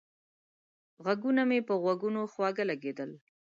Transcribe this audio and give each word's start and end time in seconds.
غږونه 1.05 1.41
مې 1.49 1.59
په 1.67 1.73
غوږونو 1.81 2.21
خواږه 2.31 2.63
لگېدل 2.71 3.11